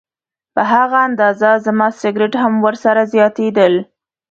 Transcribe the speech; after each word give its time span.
په 0.55 0.61
هغه 0.73 0.97
اندازه 1.07 1.49
زما 1.65 1.87
سګرټ 2.01 2.33
هم 2.43 2.53
ورسره 2.65 3.01
زیاتېدل. 3.13 3.73